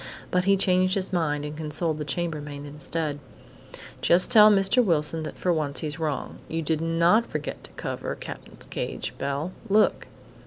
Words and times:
But 0.31 0.45
he 0.45 0.57
changed 0.57 0.95
his 0.95 1.13
mind 1.13 1.45
and 1.45 1.55
consoled 1.55 1.99
the 1.99 2.05
chambermaid 2.05 2.65
instead: 2.65 3.19
"Just 4.01 4.31
tell 4.31 4.49
Mr. 4.49 4.83
Wilson 4.83 5.21
that 5.21 5.37
for 5.37 5.53
once 5.53 5.81
he's 5.81 5.99
wrong. 5.99 6.39
You 6.47 6.63
did 6.63 6.81
not 6.81 7.27
forget 7.27 7.63
to 7.65 7.71
cover 7.73 8.15
Cap'n's 8.15 8.65
cage, 8.65 9.13
Belle. 9.19 9.51
Look!" 9.69 10.07